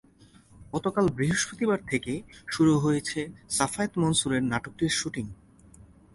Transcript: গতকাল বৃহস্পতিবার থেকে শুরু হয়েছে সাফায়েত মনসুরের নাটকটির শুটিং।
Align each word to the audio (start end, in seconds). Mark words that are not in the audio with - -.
গতকাল 0.73 1.05
বৃহস্পতিবার 1.09 1.79
থেকে 1.91 2.13
শুরু 2.51 2.73
হয়েছে 2.79 3.19
সাফায়েত 3.49 3.93
মনসুরের 3.97 4.43
নাটকটির 4.43 4.93
শুটিং। 4.99 5.25